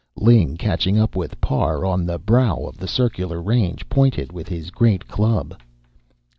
[0.17, 4.71] Ling, catching up with Parr on the brow of the circular range, pointed with his
[4.71, 5.55] great club.